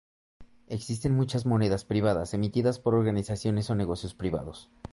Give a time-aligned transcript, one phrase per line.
[0.65, 4.67] Existen muchas monedas privadas emitidas por organizaciones o negocios privados.